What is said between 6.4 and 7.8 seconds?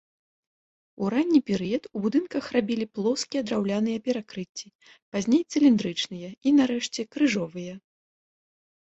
і, нарэшце, крыжовыя.